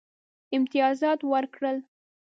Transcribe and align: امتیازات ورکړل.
امتیازات 0.55 1.19
ورکړل. 1.31 1.77